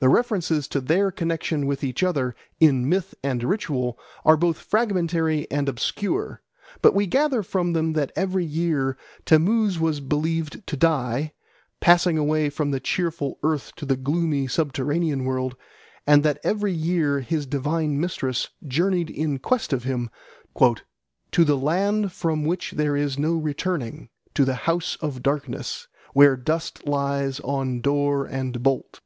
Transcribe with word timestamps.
The 0.00 0.08
references 0.08 0.66
to 0.66 0.80
their 0.80 1.12
connexion 1.12 1.66
with 1.68 1.84
each 1.84 2.02
other 2.02 2.34
in 2.58 2.88
myth 2.88 3.14
and 3.22 3.44
ritual 3.44 3.96
are 4.24 4.36
both 4.36 4.58
fragmentary 4.58 5.48
and 5.48 5.68
obscure, 5.68 6.42
but 6.82 6.92
we 6.92 7.06
gather 7.06 7.44
from 7.44 7.72
them 7.72 7.92
that 7.92 8.10
every 8.16 8.44
year 8.44 8.96
Tammuz 9.24 9.78
was 9.78 10.00
believed 10.00 10.66
to 10.66 10.76
die, 10.76 11.34
passing 11.78 12.18
away 12.18 12.50
from 12.50 12.72
the 12.72 12.80
cheerful 12.80 13.38
earth 13.44 13.70
to 13.76 13.86
the 13.86 13.94
gloomy 13.96 14.48
subterranean 14.48 15.24
world, 15.24 15.54
and 16.04 16.24
that 16.24 16.40
every 16.42 16.72
year 16.72 17.20
his 17.20 17.46
divine 17.46 18.00
mistress 18.00 18.48
journeyed 18.66 19.08
in 19.08 19.38
quest 19.38 19.72
of 19.72 19.84
him 19.84 20.10
"to 21.30 21.44
the 21.44 21.56
land 21.56 22.10
from 22.10 22.44
which 22.44 22.72
there 22.72 22.96
is 22.96 23.20
no 23.20 23.34
returning, 23.36 24.08
to 24.34 24.44
the 24.44 24.56
house 24.66 24.96
of 25.00 25.22
darkness, 25.22 25.86
where 26.12 26.36
dust 26.36 26.88
lies 26.88 27.38
on 27.38 27.80
door 27.80 28.24
and 28.26 28.60
bolt." 28.60 29.00